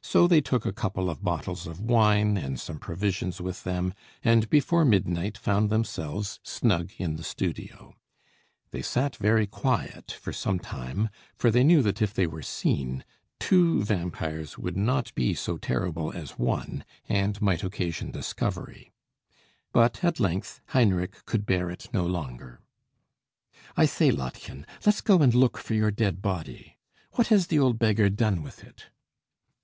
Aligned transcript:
So 0.00 0.28
they 0.28 0.40
took 0.40 0.64
a 0.64 0.72
couple 0.72 1.10
of 1.10 1.24
bottles 1.24 1.66
of 1.66 1.80
wine 1.80 2.36
and 2.36 2.60
some 2.60 2.78
provisions 2.78 3.40
with 3.40 3.64
them, 3.64 3.92
and 4.22 4.48
before 4.48 4.84
midnight 4.84 5.36
found 5.36 5.68
themselves 5.68 6.38
snug 6.44 6.92
in 6.98 7.16
the 7.16 7.24
studio. 7.24 7.96
They 8.70 8.82
sat 8.82 9.16
very 9.16 9.48
quiet 9.48 10.12
for 10.12 10.32
some 10.32 10.60
time, 10.60 11.08
for 11.36 11.50
they 11.50 11.64
knew 11.64 11.82
that 11.82 12.00
if 12.00 12.14
they 12.14 12.28
were 12.28 12.42
seen, 12.42 13.04
two 13.40 13.82
vampires 13.82 14.56
would 14.56 14.76
not 14.76 15.12
be 15.16 15.34
so 15.34 15.56
terrible 15.58 16.12
as 16.12 16.38
one, 16.38 16.84
and 17.08 17.42
might 17.42 17.64
occasion 17.64 18.12
discovery. 18.12 18.92
But 19.72 20.04
at 20.04 20.20
length 20.20 20.60
Heinrich 20.66 21.24
could 21.26 21.44
bear 21.44 21.68
it 21.70 21.88
no 21.92 22.06
longer. 22.06 22.60
"I 23.76 23.86
say, 23.86 24.12
Lottchen, 24.12 24.64
let's 24.86 25.00
go 25.00 25.20
and 25.22 25.34
look; 25.34 25.58
for 25.58 25.74
your 25.74 25.90
dead 25.90 26.22
body. 26.22 26.76
What 27.14 27.26
has 27.26 27.48
the 27.48 27.58
old 27.58 27.80
beggar 27.80 28.08
done 28.08 28.44
with 28.44 28.62
it?" 28.62 28.84